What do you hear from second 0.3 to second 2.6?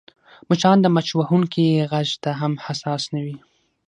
مچان د مچ وهونکي غږ ته هم